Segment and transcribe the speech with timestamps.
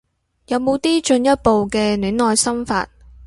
[0.47, 2.89] 有冇啲進一步嘅戀愛心法